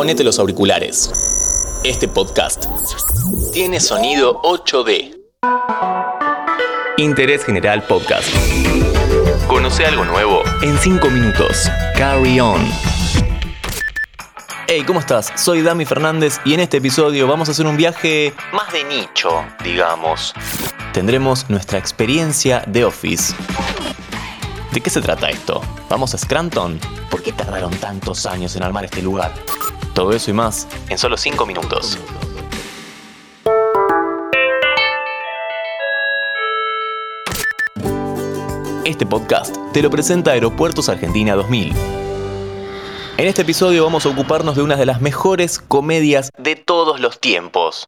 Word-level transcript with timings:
ponete 0.00 0.24
los 0.24 0.38
auriculares. 0.38 1.12
Este 1.84 2.08
podcast 2.08 2.64
tiene 3.52 3.78
sonido 3.80 4.40
8D. 4.40 5.14
Interés 6.96 7.44
General 7.44 7.82
Podcast. 7.82 8.26
Conoce 9.46 9.84
algo 9.84 10.06
nuevo 10.06 10.42
en 10.62 10.78
5 10.78 11.10
minutos. 11.10 11.70
Carry 11.98 12.40
on. 12.40 12.66
Hey, 14.66 14.84
¿cómo 14.86 15.00
estás? 15.00 15.34
Soy 15.36 15.60
Dami 15.60 15.84
Fernández 15.84 16.40
y 16.46 16.54
en 16.54 16.60
este 16.60 16.78
episodio 16.78 17.26
vamos 17.26 17.50
a 17.50 17.52
hacer 17.52 17.66
un 17.66 17.76
viaje 17.76 18.32
más 18.54 18.72
de 18.72 18.84
nicho, 18.84 19.44
digamos. 19.62 20.32
Tendremos 20.94 21.50
nuestra 21.50 21.78
experiencia 21.78 22.64
de 22.66 22.86
Office. 22.86 23.34
¿De 24.72 24.80
qué 24.80 24.88
se 24.88 25.02
trata 25.02 25.28
esto? 25.28 25.60
¿Vamos 25.90 26.14
a 26.14 26.16
Scranton? 26.16 26.80
¿Por 27.10 27.22
qué 27.22 27.32
tardaron 27.32 27.74
tantos 27.74 28.24
años 28.24 28.56
en 28.56 28.62
armar 28.62 28.86
este 28.86 29.02
lugar? 29.02 29.34
Todo 30.00 30.14
eso 30.14 30.30
y 30.30 30.32
más 30.32 30.66
en 30.88 30.96
solo 30.96 31.18
5 31.18 31.44
minutos. 31.44 31.98
Este 38.86 39.04
podcast 39.04 39.54
te 39.74 39.82
lo 39.82 39.90
presenta 39.90 40.30
Aeropuertos 40.30 40.88
Argentina 40.88 41.34
2000. 41.34 41.74
En 43.18 43.26
este 43.26 43.42
episodio 43.42 43.84
vamos 43.84 44.06
a 44.06 44.08
ocuparnos 44.08 44.56
de 44.56 44.62
una 44.62 44.76
de 44.76 44.86
las 44.86 45.02
mejores 45.02 45.58
comedias 45.58 46.30
de 46.38 46.56
todos 46.56 46.98
los 46.98 47.20
tiempos. 47.20 47.86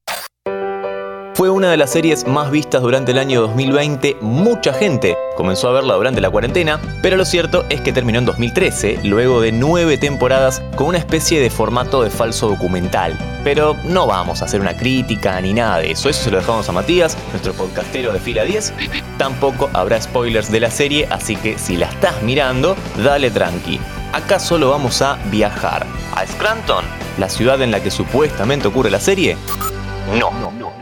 Fue 1.34 1.48
una 1.48 1.70
de 1.70 1.78
las 1.78 1.90
series 1.90 2.26
más 2.26 2.50
vistas 2.50 2.82
durante 2.82 3.12
el 3.12 3.18
año 3.18 3.40
2020. 3.40 4.18
Mucha 4.20 4.74
gente 4.74 5.16
comenzó 5.34 5.68
a 5.68 5.72
verla 5.72 5.94
durante 5.94 6.20
la 6.20 6.28
cuarentena, 6.28 6.78
pero 7.00 7.16
lo 7.16 7.24
cierto 7.24 7.64
es 7.70 7.80
que 7.80 7.92
terminó 7.92 8.18
en 8.18 8.26
2013, 8.26 9.00
luego 9.04 9.40
de 9.40 9.50
nueve 9.50 9.96
temporadas, 9.96 10.62
con 10.76 10.88
una 10.88 10.98
especie 10.98 11.40
de 11.40 11.48
formato 11.48 12.02
de 12.02 12.10
falso 12.10 12.48
documental. 12.48 13.18
Pero 13.44 13.74
no 13.84 14.06
vamos 14.06 14.42
a 14.42 14.44
hacer 14.44 14.60
una 14.60 14.76
crítica 14.76 15.40
ni 15.40 15.54
nada 15.54 15.78
de 15.78 15.92
eso, 15.92 16.10
eso 16.10 16.24
se 16.24 16.30
lo 16.30 16.36
dejamos 16.36 16.68
a 16.68 16.72
Matías, 16.72 17.16
nuestro 17.30 17.54
podcastero 17.54 18.12
de 18.12 18.20
fila 18.20 18.44
10. 18.44 18.74
Tampoco 19.16 19.70
habrá 19.72 20.00
spoilers 20.02 20.52
de 20.52 20.60
la 20.60 20.70
serie, 20.70 21.08
así 21.10 21.36
que 21.36 21.58
si 21.58 21.76
la 21.76 21.86
estás 21.86 22.22
mirando, 22.22 22.76
dale 23.02 23.30
tranqui. 23.30 23.80
Acá 24.12 24.38
solo 24.38 24.68
vamos 24.68 25.00
a 25.00 25.18
viajar. 25.30 25.86
¿A 26.14 26.26
Scranton? 26.26 26.84
¿La 27.18 27.30
ciudad 27.30 27.62
en 27.62 27.70
la 27.70 27.82
que 27.82 27.90
supuestamente 27.90 28.68
ocurre 28.68 28.90
la 28.90 29.00
serie? 29.00 29.38
No. 30.10 30.30
no, 30.32 30.50
no. 30.50 30.72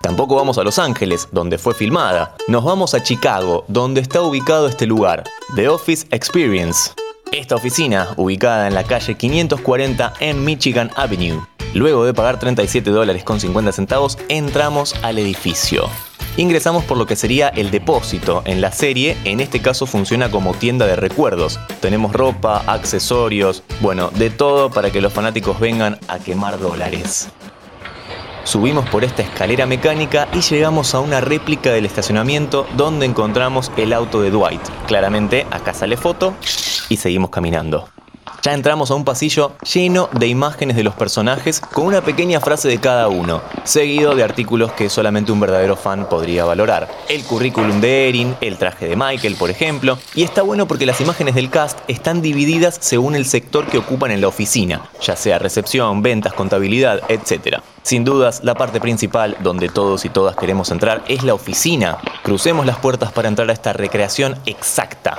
Tampoco 0.00 0.36
vamos 0.36 0.58
a 0.58 0.64
Los 0.64 0.78
Ángeles, 0.78 1.28
donde 1.32 1.56
fue 1.56 1.72
filmada. 1.74 2.36
Nos 2.46 2.62
vamos 2.62 2.94
a 2.94 3.02
Chicago, 3.02 3.64
donde 3.68 4.02
está 4.02 4.20
ubicado 4.20 4.68
este 4.68 4.86
lugar, 4.86 5.24
The 5.56 5.68
Office 5.68 6.06
Experience. 6.10 6.92
Esta 7.32 7.54
oficina, 7.54 8.08
ubicada 8.16 8.68
en 8.68 8.74
la 8.74 8.84
calle 8.84 9.16
540 9.16 10.12
en 10.20 10.44
Michigan 10.44 10.90
Avenue. 10.94 11.40
Luego 11.72 12.04
de 12.04 12.12
pagar 12.12 12.38
37 12.38 12.90
dólares 12.90 13.24
con 13.24 13.40
50 13.40 13.72
centavos, 13.72 14.18
entramos 14.28 14.94
al 15.02 15.18
edificio. 15.18 15.88
Ingresamos 16.36 16.82
por 16.82 16.98
lo 16.98 17.06
que 17.06 17.14
sería 17.14 17.48
el 17.48 17.70
depósito. 17.70 18.42
En 18.44 18.60
la 18.60 18.72
serie, 18.72 19.16
en 19.24 19.38
este 19.38 19.62
caso 19.62 19.86
funciona 19.86 20.32
como 20.32 20.52
tienda 20.52 20.84
de 20.84 20.96
recuerdos. 20.96 21.60
Tenemos 21.80 22.12
ropa, 22.12 22.64
accesorios, 22.66 23.62
bueno, 23.80 24.10
de 24.10 24.30
todo 24.30 24.68
para 24.70 24.90
que 24.90 25.00
los 25.00 25.12
fanáticos 25.12 25.60
vengan 25.60 25.98
a 26.08 26.18
quemar 26.18 26.58
dólares. 26.58 27.28
Subimos 28.42 28.88
por 28.90 29.04
esta 29.04 29.22
escalera 29.22 29.64
mecánica 29.64 30.28
y 30.34 30.40
llegamos 30.40 30.94
a 30.94 31.00
una 31.00 31.20
réplica 31.20 31.70
del 31.70 31.86
estacionamiento 31.86 32.66
donde 32.76 33.06
encontramos 33.06 33.70
el 33.76 33.92
auto 33.92 34.20
de 34.20 34.30
Dwight. 34.30 34.60
Claramente 34.88 35.46
acá 35.52 35.72
sale 35.72 35.96
foto 35.96 36.34
y 36.88 36.96
seguimos 36.96 37.30
caminando. 37.30 37.93
Ya 38.44 38.52
entramos 38.52 38.90
a 38.90 38.94
un 38.94 39.06
pasillo 39.06 39.52
lleno 39.72 40.10
de 40.12 40.26
imágenes 40.26 40.76
de 40.76 40.84
los 40.84 40.92
personajes 40.92 41.60
con 41.60 41.86
una 41.86 42.02
pequeña 42.02 42.40
frase 42.40 42.68
de 42.68 42.76
cada 42.76 43.08
uno, 43.08 43.40
seguido 43.64 44.14
de 44.14 44.22
artículos 44.22 44.70
que 44.72 44.90
solamente 44.90 45.32
un 45.32 45.40
verdadero 45.40 45.76
fan 45.76 46.10
podría 46.10 46.44
valorar. 46.44 46.90
El 47.08 47.24
currículum 47.24 47.80
de 47.80 48.10
Erin, 48.10 48.36
el 48.42 48.58
traje 48.58 48.86
de 48.86 48.96
Michael, 48.96 49.36
por 49.36 49.48
ejemplo, 49.48 49.96
y 50.14 50.24
está 50.24 50.42
bueno 50.42 50.68
porque 50.68 50.84
las 50.84 51.00
imágenes 51.00 51.36
del 51.36 51.48
cast 51.48 51.78
están 51.88 52.20
divididas 52.20 52.76
según 52.82 53.16
el 53.16 53.24
sector 53.24 53.66
que 53.66 53.78
ocupan 53.78 54.10
en 54.10 54.20
la 54.20 54.28
oficina, 54.28 54.90
ya 55.00 55.16
sea 55.16 55.38
recepción, 55.38 56.02
ventas, 56.02 56.34
contabilidad, 56.34 57.00
etc. 57.08 57.62
Sin 57.82 58.04
dudas, 58.04 58.42
la 58.44 58.56
parte 58.56 58.78
principal 58.78 59.38
donde 59.42 59.70
todos 59.70 60.04
y 60.04 60.10
todas 60.10 60.36
queremos 60.36 60.70
entrar 60.70 61.02
es 61.08 61.22
la 61.22 61.32
oficina. 61.32 61.96
Crucemos 62.22 62.66
las 62.66 62.76
puertas 62.76 63.10
para 63.10 63.28
entrar 63.28 63.48
a 63.48 63.54
esta 63.54 63.72
recreación 63.72 64.36
exacta. 64.44 65.16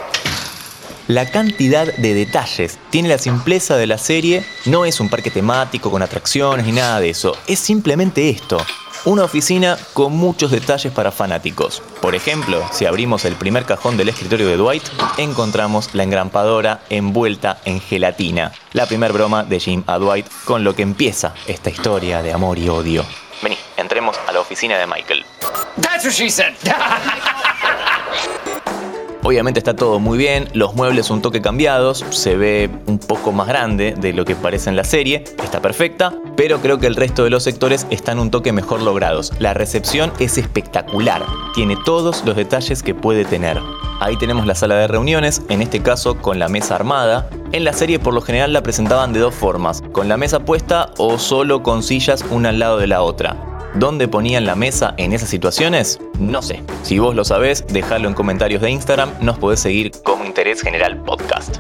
La 1.07 1.29
cantidad 1.29 1.85
de 1.85 2.16
detalles 2.16 2.79
tiene 2.89 3.09
la 3.09 3.19
simpleza 3.19 3.77
de 3.77 3.85
la 3.85 3.99
serie, 3.99 4.43
no 4.66 4.85
es 4.85 4.99
un 4.99 5.07
parque 5.07 5.29
temático 5.29 5.91
con 5.91 6.01
atracciones 6.01 6.66
ni 6.66 6.71
nada 6.71 6.99
de 6.99 7.11
eso, 7.11 7.38
es 7.45 7.59
simplemente 7.59 8.27
esto. 8.27 8.57
Una 9.05 9.23
oficina 9.23 9.77
con 9.93 10.13
muchos 10.13 10.49
detalles 10.49 10.91
para 10.91 11.11
fanáticos. 11.11 11.83
Por 12.01 12.16
ejemplo, 12.16 12.67
si 12.71 12.88
abrimos 12.88 13.23
el 13.25 13.35
primer 13.35 13.66
cajón 13.66 13.97
del 13.97 14.09
escritorio 14.09 14.47
de 14.47 14.57
Dwight, 14.57 14.83
encontramos 15.17 15.93
la 15.93 16.01
engrampadora 16.01 16.81
envuelta 16.89 17.59
en 17.66 17.79
gelatina. 17.81 18.51
La 18.73 18.87
primer 18.87 19.13
broma 19.13 19.43
de 19.43 19.59
Jim 19.59 19.83
a 19.85 19.99
Dwight 19.99 20.25
con 20.43 20.63
lo 20.63 20.73
que 20.73 20.81
empieza 20.81 21.35
esta 21.45 21.69
historia 21.69 22.23
de 22.23 22.33
amor 22.33 22.57
y 22.57 22.67
odio. 22.67 23.05
Vení, 23.43 23.59
entremos 23.77 24.17
a 24.27 24.31
la 24.31 24.39
oficina 24.39 24.75
de 24.79 24.87
Michael. 24.87 25.23
That's 25.79 26.03
what 26.03 26.13
she 26.13 26.31
said. 26.31 26.55
Obviamente 29.25 29.59
está 29.59 29.75
todo 29.75 29.99
muy 29.99 30.19
bien, 30.19 30.47
los 30.53 30.75
muebles 30.75 31.09
un 31.09 31.19
toque 31.19 31.41
cambiados, 31.41 32.05
se 32.11 32.35
ve 32.35 32.69
un 32.85 32.99
poco 32.99 33.31
más 33.31 33.47
grande 33.47 33.95
de 33.97 34.13
lo 34.13 34.23
que 34.23 34.35
parece 34.35 34.69
en 34.69 34.75
la 34.75 34.83
serie, 34.83 35.23
está 35.43 35.63
perfecta, 35.63 36.13
pero 36.37 36.61
creo 36.61 36.77
que 36.77 36.85
el 36.85 36.95
resto 36.95 37.23
de 37.23 37.31
los 37.31 37.41
sectores 37.41 37.87
están 37.89 38.19
un 38.19 38.29
toque 38.29 38.51
mejor 38.51 38.83
logrados. 38.83 39.33
La 39.39 39.55
recepción 39.55 40.13
es 40.19 40.37
espectacular, 40.37 41.25
tiene 41.55 41.75
todos 41.85 42.23
los 42.23 42.35
detalles 42.35 42.83
que 42.83 42.93
puede 42.93 43.25
tener. 43.25 43.59
Ahí 43.99 44.15
tenemos 44.15 44.45
la 44.45 44.53
sala 44.53 44.75
de 44.75 44.87
reuniones, 44.87 45.41
en 45.49 45.63
este 45.63 45.81
caso 45.81 46.19
con 46.19 46.37
la 46.37 46.47
mesa 46.47 46.75
armada. 46.75 47.27
En 47.51 47.63
la 47.63 47.73
serie 47.73 47.97
por 47.97 48.13
lo 48.13 48.21
general 48.21 48.53
la 48.53 48.61
presentaban 48.61 49.11
de 49.11 49.21
dos 49.21 49.33
formas, 49.33 49.81
con 49.91 50.07
la 50.07 50.17
mesa 50.17 50.41
puesta 50.41 50.91
o 50.99 51.17
solo 51.17 51.63
con 51.63 51.81
sillas 51.81 52.23
una 52.29 52.49
al 52.49 52.59
lado 52.59 52.77
de 52.77 52.85
la 52.85 53.01
otra. 53.01 53.54
¿Dónde 53.75 54.07
ponían 54.07 54.45
la 54.45 54.55
mesa 54.55 54.93
en 54.97 55.11
esas 55.11 55.27
situaciones? 55.27 55.99
No 56.17 56.41
sé. 56.41 56.63
Si 56.83 56.97
vos 56.97 57.13
lo 57.13 57.25
sabés, 57.25 57.67
déjalo 57.67 58.07
en 58.07 58.13
comentarios 58.13 58.61
de 58.61 58.71
Instagram, 58.71 59.11
nos 59.19 59.37
podés 59.37 59.59
seguir 59.59 59.91
como 60.03 60.23
Interés 60.23 60.61
General 60.61 60.97
Podcast. 61.03 61.57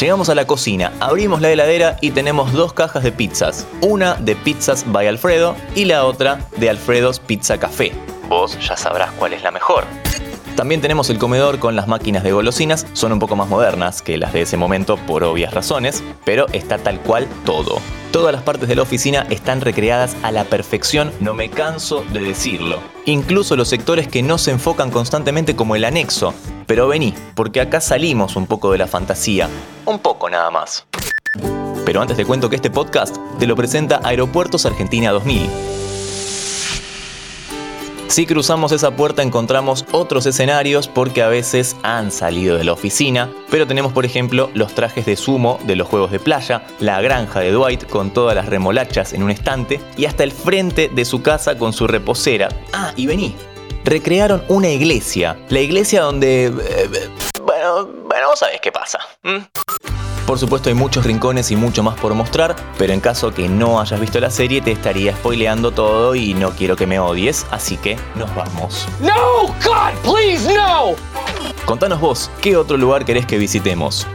Llegamos 0.00 0.30
a 0.30 0.34
la 0.34 0.46
cocina, 0.46 0.92
abrimos 1.00 1.42
la 1.42 1.50
heladera 1.50 1.98
y 2.00 2.12
tenemos 2.12 2.54
dos 2.54 2.72
cajas 2.72 3.02
de 3.02 3.12
pizzas. 3.12 3.66
Una 3.82 4.14
de 4.14 4.34
Pizzas 4.34 4.90
by 4.90 5.06
Alfredo 5.06 5.54
y 5.74 5.84
la 5.84 6.06
otra 6.06 6.40
de 6.56 6.70
Alfredo's 6.70 7.20
Pizza 7.20 7.58
Café. 7.58 7.92
Vos 8.30 8.58
ya 8.66 8.74
sabrás 8.74 9.12
cuál 9.12 9.34
es 9.34 9.42
la 9.42 9.50
mejor. 9.50 9.84
También 10.56 10.80
tenemos 10.80 11.10
el 11.10 11.18
comedor 11.18 11.58
con 11.58 11.74
las 11.74 11.88
máquinas 11.88 12.22
de 12.22 12.30
golosinas, 12.30 12.86
son 12.92 13.10
un 13.10 13.18
poco 13.18 13.34
más 13.34 13.48
modernas 13.48 14.02
que 14.02 14.16
las 14.16 14.32
de 14.32 14.42
ese 14.42 14.56
momento 14.56 14.96
por 14.96 15.24
obvias 15.24 15.52
razones, 15.52 16.04
pero 16.24 16.46
está 16.52 16.78
tal 16.78 17.00
cual 17.00 17.26
todo. 17.44 17.80
Todas 18.12 18.32
las 18.32 18.44
partes 18.44 18.68
de 18.68 18.76
la 18.76 18.82
oficina 18.82 19.26
están 19.30 19.60
recreadas 19.60 20.16
a 20.22 20.30
la 20.30 20.44
perfección, 20.44 21.10
no 21.18 21.34
me 21.34 21.50
canso 21.50 22.04
de 22.12 22.20
decirlo. 22.20 22.78
Incluso 23.04 23.56
los 23.56 23.68
sectores 23.68 24.06
que 24.06 24.22
no 24.22 24.38
se 24.38 24.52
enfocan 24.52 24.92
constantemente 24.92 25.56
como 25.56 25.74
el 25.74 25.84
anexo. 25.84 26.32
Pero 26.68 26.86
vení, 26.86 27.14
porque 27.34 27.60
acá 27.60 27.80
salimos 27.80 28.36
un 28.36 28.46
poco 28.46 28.70
de 28.70 28.78
la 28.78 28.86
fantasía, 28.86 29.48
un 29.86 29.98
poco 29.98 30.30
nada 30.30 30.52
más. 30.52 30.86
Pero 31.84 32.00
antes 32.00 32.16
te 32.16 32.24
cuento 32.24 32.48
que 32.48 32.56
este 32.56 32.70
podcast 32.70 33.16
te 33.40 33.48
lo 33.48 33.56
presenta 33.56 34.00
Aeropuertos 34.04 34.64
Argentina 34.66 35.10
2000 35.10 35.83
si 38.08 38.26
cruzamos 38.26 38.72
esa 38.72 38.92
puerta 38.92 39.22
encontramos 39.22 39.84
otros 39.92 40.26
escenarios 40.26 40.88
porque 40.88 41.22
a 41.22 41.28
veces 41.28 41.76
han 41.82 42.12
salido 42.12 42.56
de 42.56 42.64
la 42.64 42.72
oficina, 42.72 43.30
pero 43.50 43.66
tenemos 43.66 43.92
por 43.92 44.04
ejemplo 44.04 44.50
los 44.54 44.74
trajes 44.74 45.06
de 45.06 45.16
sumo 45.16 45.58
de 45.64 45.76
los 45.76 45.88
juegos 45.88 46.10
de 46.10 46.20
playa, 46.20 46.66
la 46.80 47.00
granja 47.00 47.40
de 47.40 47.52
Dwight 47.52 47.88
con 47.88 48.12
todas 48.12 48.34
las 48.34 48.46
remolachas 48.46 49.12
en 49.12 49.22
un 49.22 49.30
estante 49.30 49.80
y 49.96 50.04
hasta 50.04 50.24
el 50.24 50.32
frente 50.32 50.88
de 50.88 51.04
su 51.04 51.22
casa 51.22 51.58
con 51.58 51.72
su 51.72 51.86
reposera. 51.86 52.48
Ah, 52.72 52.92
y 52.96 53.06
vení. 53.06 53.34
Recrearon 53.84 54.42
una 54.48 54.68
iglesia, 54.68 55.36
la 55.48 55.60
iglesia 55.60 56.02
donde... 56.02 56.46
Eh, 56.46 57.10
bueno, 57.42 57.86
bueno, 58.06 58.28
vos 58.28 58.38
sabés 58.38 58.60
qué 58.60 58.72
pasa. 58.72 58.98
Por 60.26 60.38
supuesto 60.38 60.70
hay 60.70 60.74
muchos 60.74 61.04
rincones 61.04 61.50
y 61.50 61.56
mucho 61.56 61.82
más 61.82 61.98
por 61.98 62.14
mostrar, 62.14 62.56
pero 62.78 62.92
en 62.94 63.00
caso 63.00 63.32
que 63.32 63.48
no 63.48 63.78
hayas 63.78 64.00
visto 64.00 64.20
la 64.20 64.30
serie 64.30 64.62
te 64.62 64.72
estaría 64.72 65.14
spoileando 65.14 65.70
todo 65.70 66.14
y 66.14 66.32
no 66.32 66.50
quiero 66.52 66.76
que 66.76 66.86
me 66.86 66.98
odies, 66.98 67.46
así 67.50 67.76
que 67.76 67.98
nos 68.14 68.34
vamos. 68.34 68.88
No, 69.00 69.48
God, 69.62 69.92
please, 70.02 70.50
no. 70.54 70.94
Contanos 71.66 72.00
vos, 72.00 72.30
¿qué 72.40 72.56
otro 72.56 72.76
lugar 72.78 73.04
querés 73.04 73.26
que 73.26 73.36
visitemos? 73.36 74.06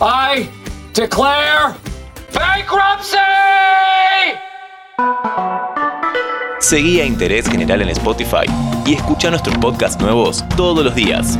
I 0.00 0.48
declare 0.94 1.74
bankruptcy. 2.34 3.16
Seguí 6.58 7.00
a 7.00 7.06
Interés 7.06 7.48
General 7.48 7.80
en 7.80 7.88
Spotify 7.88 8.44
y 8.84 8.94
escucha 8.94 9.30
nuestros 9.30 9.56
podcasts 9.56 10.00
nuevos 10.00 10.44
todos 10.56 10.84
los 10.84 10.94
días. 10.94 11.38